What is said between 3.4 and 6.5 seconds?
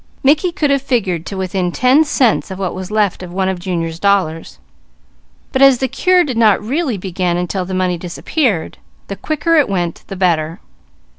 of Junior's dollars; but as the cure did